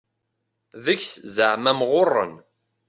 Deg-s 0.85 1.13
zaɛma 1.35 1.73
mɣuren. 1.79 2.33